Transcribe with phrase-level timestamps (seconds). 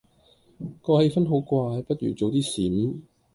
[0.81, 2.99] 個氣氛好怪，不如早啲閃